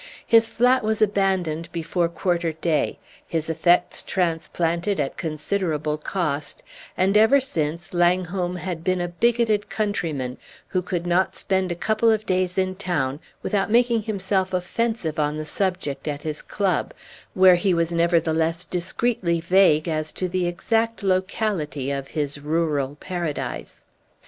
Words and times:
His 0.25 0.49
flat 0.49 0.83
was 0.83 0.99
abandoned 0.99 1.71
before 1.71 2.09
quarter 2.09 2.53
day, 2.53 2.97
his 3.27 3.51
effects 3.51 4.01
transplanted 4.01 4.99
at 4.99 5.15
considerable 5.15 5.99
cost, 5.99 6.63
and 6.97 7.15
ever 7.15 7.39
since 7.39 7.93
Langholm 7.93 8.55
had 8.55 8.83
been 8.83 8.99
a 8.99 9.07
bigoted 9.07 9.69
countryman, 9.69 10.39
who 10.69 10.81
could 10.81 11.05
not 11.05 11.35
spend 11.35 11.71
a 11.71 11.75
couple 11.75 12.09
of 12.09 12.25
days 12.25 12.57
in 12.57 12.73
town 12.77 13.19
without 13.43 13.69
making 13.69 14.01
himself 14.01 14.55
offensive 14.55 15.19
on 15.19 15.37
the 15.37 15.45
subject 15.45 16.07
at 16.07 16.23
his 16.23 16.41
club, 16.41 16.95
where 17.35 17.53
he 17.53 17.71
was 17.71 17.91
nevertheless 17.91 18.65
discreetly 18.65 19.39
vague 19.39 19.87
as 19.87 20.11
to 20.13 20.27
the 20.27 20.47
exact 20.47 21.03
locality 21.03 21.91
of 21.91 22.07
his 22.07 22.39
rural 22.39 22.95
paradise. 22.95 23.85